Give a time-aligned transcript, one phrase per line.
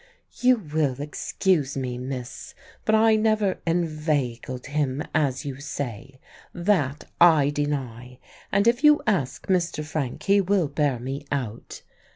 [0.39, 2.55] "You will excuse me, miss,
[2.85, 6.19] but I never 'inveigled' him, as you say.
[6.55, 8.17] That I deny;
[8.51, 9.85] and if you ask Mr.
[9.85, 11.83] Frank he will bear me out.